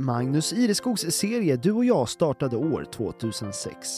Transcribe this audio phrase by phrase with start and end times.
[0.00, 3.88] Magnus Ireskogs serie Du och jag startade år 2006.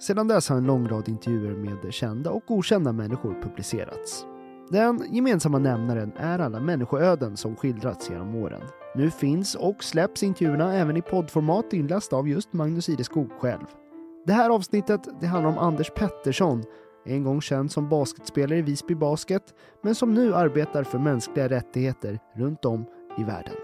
[0.00, 4.26] Sedan dess har en lång rad intervjuer med kända och okända människor publicerats.
[4.70, 8.62] Den gemensamma nämnaren är alla människoöden som skildrats genom åren.
[8.94, 13.66] Nu finns och släpps intervjuerna även i poddformat inlästa av just Magnus Ireskog själv.
[14.26, 16.64] Det här avsnittet det handlar om Anders Pettersson,
[17.04, 22.18] en gång känd som basketspelare i Visby Basket, men som nu arbetar för mänskliga rättigheter
[22.36, 22.84] runt om
[23.18, 23.54] i världen.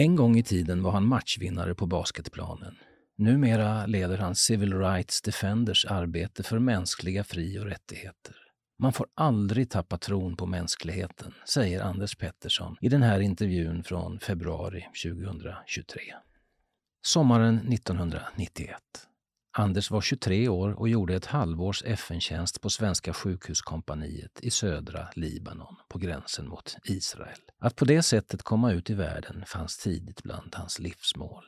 [0.00, 2.76] En gång i tiden var han matchvinnare på basketplanen.
[3.18, 8.36] Numera leder han Civil Rights Defenders arbete för mänskliga fri och rättigheter.
[8.78, 14.20] Man får aldrig tappa tron på mänskligheten, säger Anders Pettersson i den här intervjun från
[14.20, 16.02] februari 2023.
[17.02, 19.09] Sommaren 1991.
[19.52, 25.76] Anders var 23 år och gjorde ett halvårs FN-tjänst på Svenska sjukhuskompaniet i södra Libanon
[25.88, 27.38] på gränsen mot Israel.
[27.58, 31.44] Att på det sättet komma ut i världen fanns tidigt bland hans livsmål.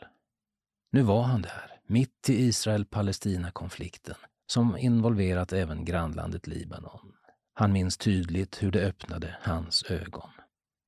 [0.93, 7.13] Nu var han där, mitt i Israel-Palestina-konflikten som involverat även grannlandet Libanon.
[7.55, 10.31] Han minns tydligt hur det öppnade hans ögon.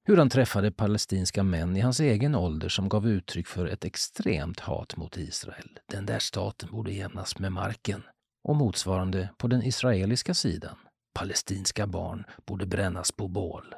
[0.06, 4.60] Hur han träffade palestinska män i hans egen ålder som gav uttryck för ett extremt
[4.60, 5.78] hat mot Israel.
[5.86, 8.02] Den där staten borde jämnas med marken.
[8.48, 10.76] Och motsvarande på den israeliska sidan.
[11.14, 13.74] Palestinska barn borde brännas på bål.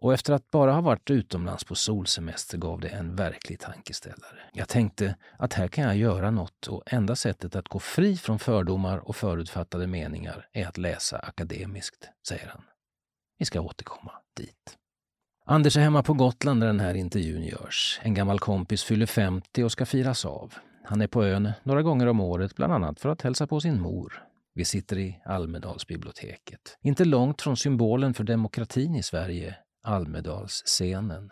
[0.00, 4.40] Och efter att bara ha varit utomlands på solsemester gav det en verklig tankeställare.
[4.52, 8.38] Jag tänkte att här kan jag göra något och enda sättet att gå fri från
[8.38, 12.62] fördomar och förutfattade meningar är att läsa akademiskt, säger han.
[13.38, 14.77] Vi ska återkomma dit.
[15.50, 18.00] Anders är hemma på Gotland när den här intervjun görs.
[18.02, 20.54] En gammal kompis fyller 50 och ska firas av.
[20.84, 23.80] Han är på ön några gånger om året, bland annat för att hälsa på sin
[23.80, 24.22] mor.
[24.54, 26.78] Vi sitter i Almedalsbiblioteket.
[26.82, 31.30] Inte långt från symbolen för demokratin i Sverige, Almedalsscenen.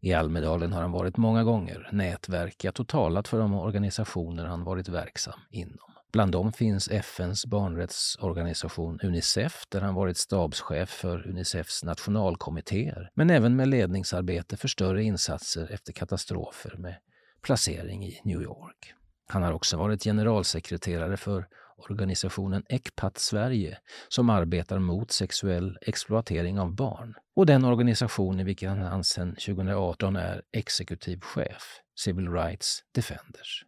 [0.00, 4.88] I Almedalen har han varit många gånger, nätverkat och talat för de organisationer han varit
[4.88, 5.91] verksam inom.
[6.12, 13.56] Bland dem finns FNs barnrättsorganisation Unicef där han varit stabschef för Unicefs nationalkommittéer, men även
[13.56, 16.94] med ledningsarbete för större insatser efter katastrofer med
[17.42, 18.94] placering i New York.
[19.28, 21.46] Han har också varit generalsekreterare för
[21.76, 23.78] organisationen ECPAT Sverige
[24.08, 30.16] som arbetar mot sexuell exploatering av barn och den organisation i vilken han sedan 2018
[30.16, 33.64] är exekutiv chef, Civil Rights Defenders.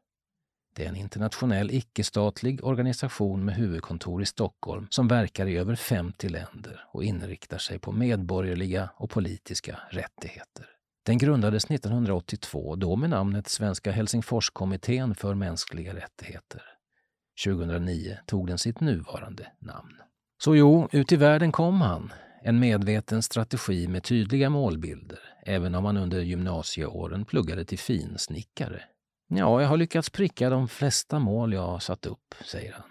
[0.76, 6.28] Det är en internationell icke-statlig organisation med huvudkontor i Stockholm som verkar i över 50
[6.28, 10.66] länder och inriktar sig på medborgerliga och politiska rättigheter.
[11.06, 16.62] Den grundades 1982, då med namnet Svenska Helsingforskommittén för mänskliga rättigheter.
[17.44, 19.94] 2009 tog den sitt nuvarande namn.
[20.42, 22.12] Så jo, ut i världen kom han.
[22.42, 28.82] En medveten strategi med tydliga målbilder, även om han under gymnasieåren pluggade till finsnickare.
[29.36, 32.90] Ja, jag har lyckats pricka de flesta mål jag har satt upp, säger han.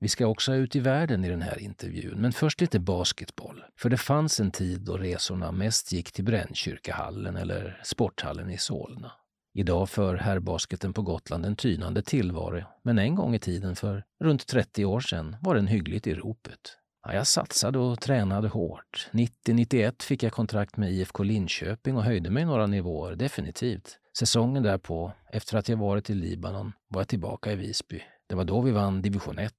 [0.00, 3.64] Vi ska också ut i världen i den här intervjun, men först lite basketboll.
[3.76, 9.12] För det fanns en tid då resorna mest gick till Brännkyrkahallen eller sporthallen i Solna.
[9.54, 14.46] Idag för herrbasketen på Gotland en tynande tillvaro, men en gång i tiden för runt
[14.46, 16.78] 30 år sedan var den hyggligt i ropet.
[17.04, 19.10] Ja, jag satsade och tränade hårt.
[19.12, 23.98] 90-91 fick jag kontrakt med IFK Linköping och höjde mig några nivåer, definitivt.
[24.18, 28.02] Säsongen därpå, efter att jag varit i Libanon, var jag tillbaka i Visby.
[28.26, 29.54] Det var då vi vann division 1.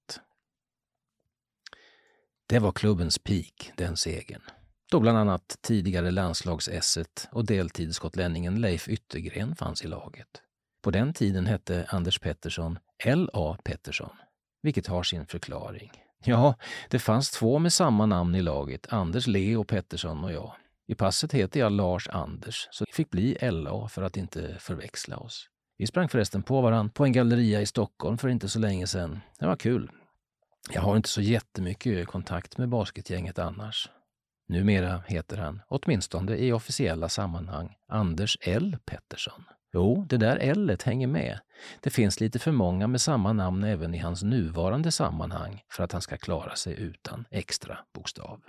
[2.47, 4.41] Det var klubbens peak, den segern.
[4.91, 10.41] Då bland annat tidigare landslagsesset och deltidsgotlänningen Leif Yttergren fanns i laget.
[10.81, 13.57] På den tiden hette Anders Pettersson L.A.
[13.63, 14.15] Pettersson,
[14.61, 16.02] vilket har sin förklaring.
[16.25, 16.55] Ja,
[16.89, 20.55] det fanns två med samma namn i laget, Anders Leo Pettersson och jag.
[20.87, 25.17] I passet heter jag Lars Anders, så det fick bli LA för att inte förväxla
[25.17, 25.49] oss.
[25.77, 29.19] Vi sprang förresten på varann på en galleria i Stockholm för inte så länge sedan.
[29.39, 29.91] Det var kul.
[30.73, 33.89] Jag har inte så jättemycket kontakt med basketgänget annars.
[34.47, 39.43] Numera heter han, åtminstone i officiella sammanhang, Anders L Pettersson.
[39.73, 41.39] Jo, det där L hänger med.
[41.81, 45.91] Det finns lite för många med samma namn även i hans nuvarande sammanhang för att
[45.91, 48.41] han ska klara sig utan extra bokstav.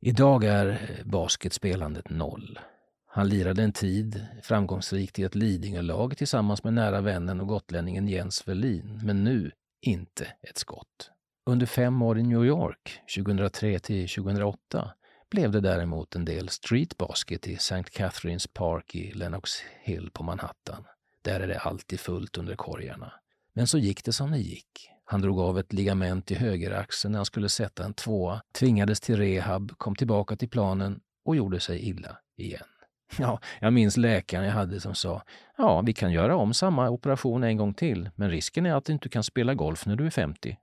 [0.00, 2.58] Idag är eh, basketspelandet noll.
[3.06, 8.48] Han lirade en tid framgångsrikt i ett Lidingölag tillsammans med nära vännen och gotlänningen Jens
[8.48, 9.50] Verlin, men nu
[9.82, 11.10] inte ett skott.
[11.46, 14.90] Under fem år i New York, 2003 till 2008,
[15.30, 17.82] blev det däremot en del streetbasket i St.
[17.82, 19.50] Catharines Park i Lenox
[19.82, 20.84] Hill på Manhattan.
[21.22, 23.12] Där är det alltid fullt under korgarna.
[23.52, 24.90] Men så gick det som det gick.
[25.04, 29.16] Han drog av ett ligament i högeraxeln när han skulle sätta en tvåa, tvingades till
[29.16, 32.66] rehab, kom tillbaka till planen och gjorde sig illa igen.
[33.18, 35.22] Ja, jag minns läkaren jag hade som sa,
[35.56, 38.92] ja, vi kan göra om samma operation en gång till, men risken är att du
[38.92, 40.58] inte kan spela golf när du är 50.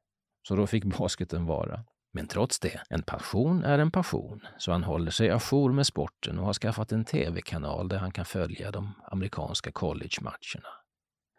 [0.47, 1.83] Så då fick basketen vara.
[2.15, 6.39] Men trots det, en passion är en passion, så han håller sig ajour med sporten
[6.39, 10.69] och har skaffat en tv-kanal där han kan följa de amerikanska college-matcherna.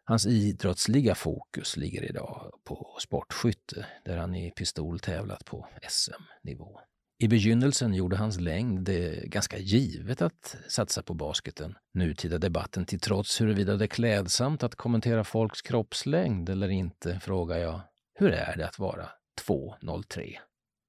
[0.05, 6.81] Hans idrottsliga fokus ligger idag på sportskytte, där han i pistol tävlat på SM-nivå.
[7.19, 11.75] I begynnelsen gjorde hans längd det ganska givet att satsa på basketen.
[11.95, 17.59] Nutida debatten till trots huruvida det är klädsamt att kommentera folks kroppslängd eller inte, frågar
[17.59, 17.81] jag.
[18.15, 19.09] Hur är det att vara
[19.49, 20.37] 2,03?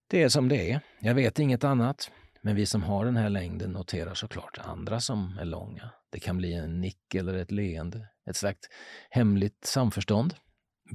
[0.10, 0.80] Det är som det är.
[1.00, 2.12] Jag vet inget annat.
[2.42, 5.90] Men vi som har den här längden noterar såklart andra som är långa.
[6.10, 8.60] Det kan bli en nick eller ett leende, ett slags
[9.10, 10.34] hemligt samförstånd.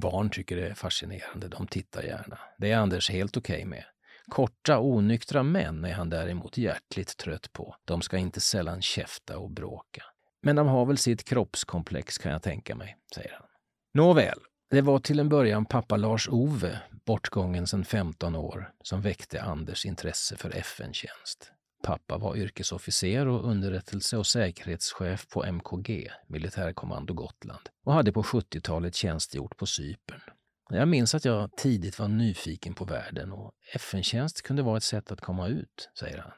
[0.01, 2.39] Barn tycker det är fascinerande, de tittar gärna.
[2.57, 3.83] Det är Anders helt okej okay med.
[4.27, 7.75] Korta, onyktra män är han däremot hjärtligt trött på.
[7.85, 10.03] De ska inte sällan käfta och bråka.
[10.41, 13.47] Men de har väl sitt kroppskomplex kan jag tänka mig, säger han.
[13.93, 14.39] Nåväl,
[14.69, 20.37] det var till en början pappa Lars-Ove, bortgången sedan 15 år, som väckte Anders intresse
[20.37, 21.51] för FN-tjänst.
[21.83, 28.95] Pappa var yrkesofficer och underrättelse och säkerhetschef på MKG, Militärkommando Gotland, och hade på 70-talet
[28.95, 30.21] tjänstgjort på Cypern.
[30.69, 35.11] Jag minns att jag tidigt var nyfiken på världen och FN-tjänst kunde vara ett sätt
[35.11, 36.31] att komma ut, säger han.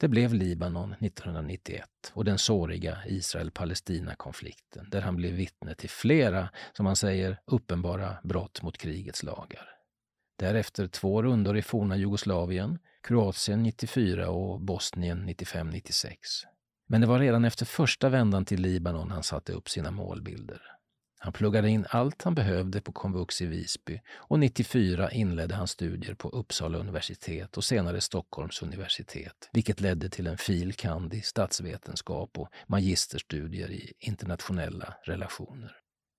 [0.00, 6.86] Det blev Libanon 1991 och den såriga Israel-Palestina-konflikten där han blev vittne till flera, som
[6.86, 9.77] han säger, uppenbara brott mot krigets lagar.
[10.38, 16.14] Därefter två rundor i forna Jugoslavien, Kroatien 94 och Bosnien 95-96.
[16.88, 20.62] Men det var redan efter första vändan till Libanon han satte upp sina målbilder.
[21.18, 26.14] Han pluggade in allt han behövde på komvux i Visby och 94 inledde han studier
[26.14, 30.72] på Uppsala universitet och senare Stockholms universitet, vilket ledde till en fil.
[30.72, 31.14] kand.
[31.14, 35.76] i statsvetenskap och magisterstudier i internationella relationer.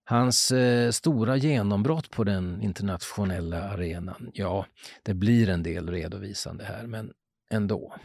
[0.09, 4.65] Hans eh, stora genombrott på den internationella arenan, ja,
[5.03, 7.11] det blir en del redovisande här, men
[7.51, 7.95] ändå.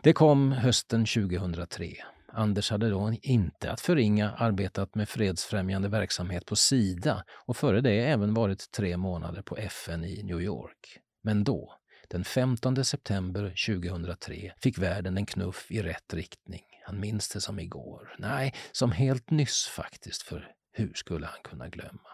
[0.00, 1.86] Det kom hösten 2003.
[2.32, 8.00] Anders hade då inte att förringa arbetat med fredsfrämjande verksamhet på Sida och före det
[8.00, 10.98] även varit tre månader på FN i New York.
[11.24, 11.74] Men då,
[12.08, 16.62] den 15 september 2003, fick världen en knuff i rätt riktning.
[16.86, 18.14] Han minns det som igår.
[18.18, 22.08] Nej, som helt nyss faktiskt, för hur skulle han kunna glömma?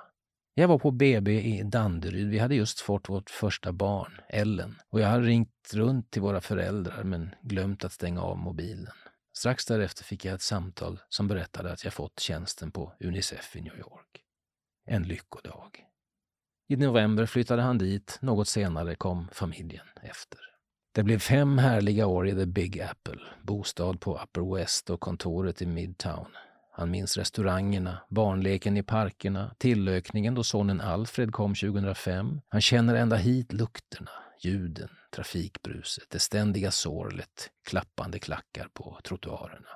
[0.55, 2.28] Jag var på BB i Danderyd.
[2.28, 6.40] Vi hade just fått vårt första barn, Ellen, och jag hade ringt runt till våra
[6.40, 8.93] föräldrar men glömt att stänga av mobilen.
[9.37, 13.60] Strax därefter fick jag ett samtal som berättade att jag fått tjänsten på Unicef i
[13.60, 14.22] New York.
[14.87, 15.84] En lyckodag.
[16.69, 20.40] I november flyttade han dit, något senare kom familjen efter.
[20.93, 25.62] Det blev fem härliga år i The Big Apple, bostad på Upper West och kontoret
[25.62, 26.31] i Midtown.
[26.79, 32.41] Han minns restaurangerna, barnleken i parkerna, tillökningen då sonen Alfred kom 2005.
[32.49, 34.11] Han känner ända hit lukterna,
[34.41, 39.69] ljuden, trafikbruset, det ständiga sorlet, klappande klackar på trottoarerna.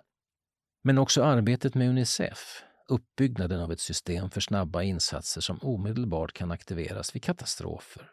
[0.84, 6.50] Men också arbetet med Unicef, uppbyggnaden av ett system för snabba insatser som omedelbart kan
[6.50, 8.10] aktiveras vid katastrofer.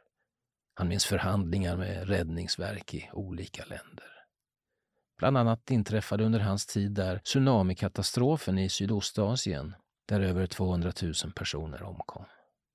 [0.74, 4.19] Han minns förhandlingar med räddningsverk i olika länder.
[5.20, 9.76] Bland annat inträffade under hans tid där tsunamikatastrofen i Sydostasien,
[10.08, 12.26] där över 200 000 personer omkom.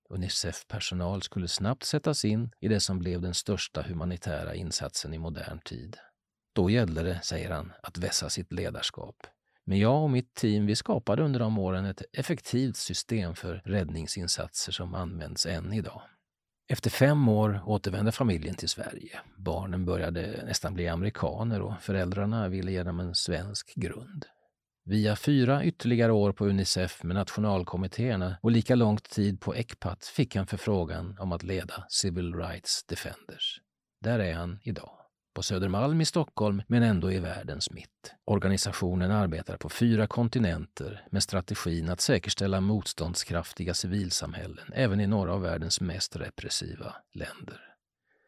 [0.08, 5.58] Unicef-personal skulle snabbt sättas in i det som blev den största humanitära insatsen i modern
[5.58, 5.96] tid.
[6.54, 9.16] Då gällde det, säger han, att vässa sitt ledarskap.
[9.64, 14.72] Men jag och mitt team vi skapade under de åren ett effektivt system för räddningsinsatser
[14.72, 16.02] som används än idag.
[16.68, 19.20] Efter fem år återvände familjen till Sverige.
[19.36, 24.26] Barnen började nästan bli amerikaner och föräldrarna ville ge dem en svensk grund.
[24.84, 30.36] Via fyra ytterligare år på Unicef med nationalkommittéerna och lika lång tid på ECPAT fick
[30.36, 33.60] han förfrågan om att leda Civil Rights Defenders.
[34.00, 35.03] Där är han idag.
[35.34, 38.14] På Södermalm i Stockholm, men ändå i världens mitt.
[38.24, 45.42] Organisationen arbetar på fyra kontinenter med strategin att säkerställa motståndskraftiga civilsamhällen även i några av
[45.42, 47.74] världens mest repressiva länder.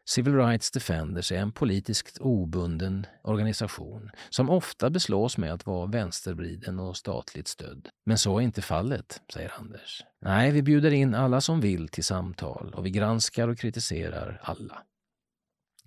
[0.09, 6.79] Civil Rights Defenders är en politiskt obunden organisation som ofta beslås med att vara vänstervriden
[6.79, 7.89] och statligt stödd.
[8.05, 10.03] Men så är inte fallet, säger Anders.
[10.21, 14.83] Nej, vi bjuder in alla som vill till samtal och vi granskar och kritiserar alla.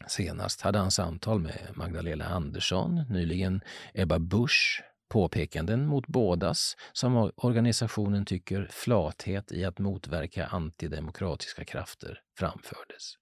[0.07, 3.61] Senast hade han samtal med Magdalena Andersson, nyligen
[3.95, 13.15] Ebba Busch, påpekanden mot bådas som organisationen tycker flathet i att motverka antidemokratiska krafter framfördes.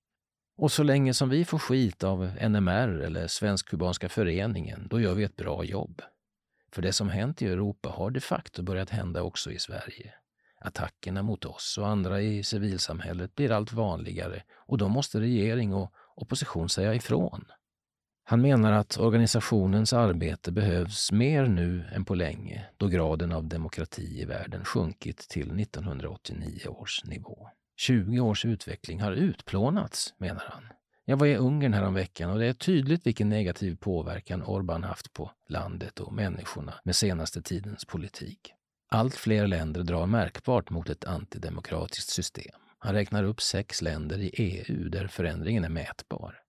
[0.56, 5.24] Och så länge som vi får skit av NMR eller Svensk-kubanska föreningen, då gör vi
[5.24, 6.02] ett bra jobb.
[6.72, 10.14] För det som hänt i Europa har de facto börjat hända också i Sverige.
[10.60, 15.92] Attackerna mot oss och andra i civilsamhället blir allt vanligare och då måste regering och
[16.22, 17.44] opposition säga ifrån.
[18.24, 24.20] Han menar att organisationens arbete behövs mer nu än på länge då graden av demokrati
[24.20, 27.48] i världen sjunkit till 1989 års nivå.
[27.76, 30.62] 20 års utveckling har utplånats, menar han.
[31.04, 35.30] Jag var i Ungern häromveckan och det är tydligt vilken negativ påverkan Orbán haft på
[35.48, 38.52] landet och människorna med senaste tidens politik.
[38.90, 42.60] Allt fler länder drar märkbart mot ett antidemokratiskt system.
[42.78, 46.40] Han räknar upp sex länder i EU där förändringen är mätbar.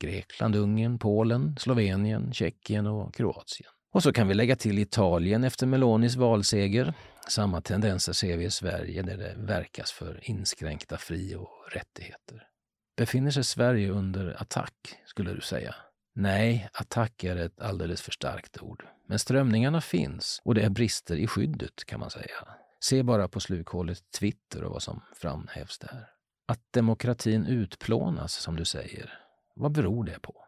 [0.00, 3.70] Grekland, Ungern, Polen, Slovenien, Tjeckien och Kroatien.
[3.92, 6.94] Och så kan vi lägga till Italien efter Melonis valseger.
[7.28, 12.48] Samma tendenser ser vi i Sverige där det verkas för inskränkta fri och rättigheter.
[12.96, 14.74] Befinner sig Sverige under attack,
[15.06, 15.74] skulle du säga?
[16.14, 18.84] Nej, attack är ett alldeles för starkt ord.
[19.08, 22.48] Men strömningarna finns och det är brister i skyddet, kan man säga.
[22.84, 26.08] Se bara på slukhålet Twitter och vad som framhävs där.
[26.46, 29.18] Att demokratin utplånas, som du säger,
[29.54, 30.44] vad beror det på?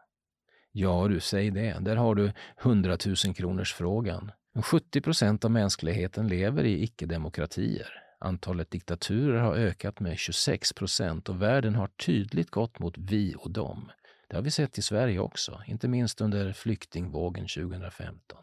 [0.71, 1.77] Ja, du, säg det.
[1.79, 4.31] Där har du 100 000 kronors frågan.
[4.63, 8.03] 70 procent av mänskligheten lever i icke-demokratier.
[8.19, 13.51] Antalet diktaturer har ökat med 26 procent och världen har tydligt gått mot vi och
[13.51, 13.91] dem.
[14.29, 18.37] Det har vi sett i Sverige också, inte minst under flyktingvågen 2015.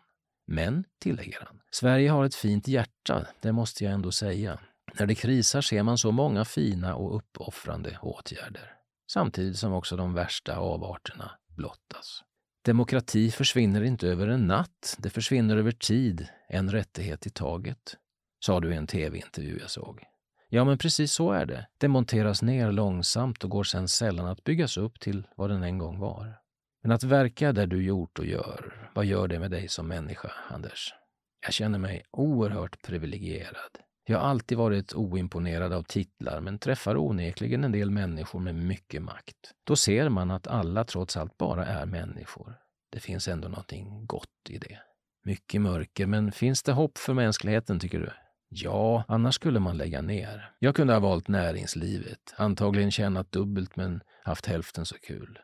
[0.47, 4.59] Men, tillägger han, Sverige har ett fint hjärta, det måste jag ändå säga.
[4.99, 8.75] När det krisar ser man så många fina och uppoffrande åtgärder
[9.15, 12.23] samtidigt som också de värsta avarterna blottas.
[12.65, 17.97] Demokrati försvinner inte över en natt, det försvinner över tid, en rättighet i taget,
[18.45, 20.03] sa du i en tv-intervju jag såg.
[20.49, 21.67] Ja, men precis så är det.
[21.79, 25.79] Det monteras ner långsamt och går sedan sällan att byggas upp till vad den en
[25.79, 26.41] gång var.
[26.85, 30.33] Men att verka där du gjort och gör, vad gör det med dig som människa,
[30.49, 30.95] Anders?
[31.41, 33.79] Jag känner mig oerhört privilegierad.
[34.07, 39.03] Jag har alltid varit oimponerad av titlar men träffar onekligen en del människor med mycket
[39.03, 39.37] makt.
[39.67, 42.55] Då ser man att alla trots allt bara är människor.
[42.91, 44.79] Det finns ändå någonting gott i det.
[45.25, 48.11] Mycket mörker, men finns det hopp för mänskligheten tycker du?
[48.49, 50.51] Ja, annars skulle man lägga ner.
[50.59, 55.39] Jag kunde ha valt näringslivet, antagligen tjänat dubbelt men haft hälften så kul.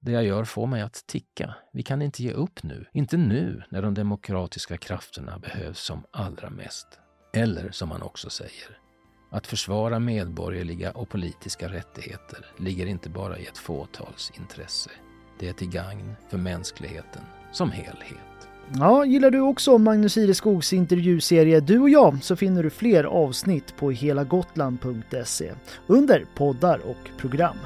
[0.00, 1.54] Det jag gör får mig att ticka.
[1.72, 2.86] Vi kan inte ge upp nu.
[2.92, 6.86] Inte nu, när de demokratiska krafterna behövs som allra mest.
[7.32, 8.78] Eller som han också säger,
[9.30, 14.90] att försvara medborgerliga och politiska rättigheter ligger inte bara i ett fåtals intresse.
[15.38, 18.48] Det är till gagn för mänskligheten som helhet.
[18.74, 23.76] Ja, gillar du också Magnus Ireskogs intervjuserie Du och jag så finner du fler avsnitt
[23.76, 25.52] på helagotland.se
[25.86, 27.56] under poddar och program.